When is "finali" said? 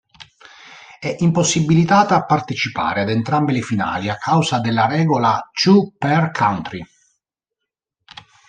3.61-4.09